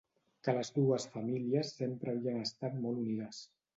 [0.45, 3.45] Que les dues famílies sempre havien estat molt unides.